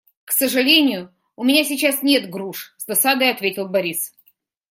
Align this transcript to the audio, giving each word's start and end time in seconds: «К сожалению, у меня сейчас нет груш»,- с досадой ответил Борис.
«К 0.25 0.31
сожалению, 0.31 1.13
у 1.35 1.43
меня 1.43 1.63
сейчас 1.63 2.01
нет 2.01 2.27
груш»,- 2.27 2.73
с 2.79 2.87
досадой 2.87 3.29
ответил 3.29 3.67
Борис. 3.69 4.13